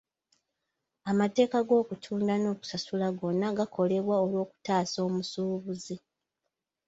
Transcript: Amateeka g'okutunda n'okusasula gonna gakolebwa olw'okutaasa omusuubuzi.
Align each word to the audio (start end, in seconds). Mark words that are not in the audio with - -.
Amateeka 1.11 1.57
g'okutunda 1.67 2.33
n'okusasula 2.39 3.07
gonna 3.19 3.47
gakolebwa 3.57 4.15
olw'okutaasa 4.23 4.97
omusuubuzi. 5.07 5.95